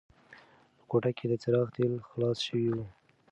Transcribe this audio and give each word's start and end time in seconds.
په 0.77 0.83
کوټه 0.89 1.11
کې 1.17 1.25
د 1.27 1.33
څراغ 1.41 1.67
تېل 1.75 1.93
خلاص 2.09 2.37
شوي 2.47 2.67
وو. 2.73 2.83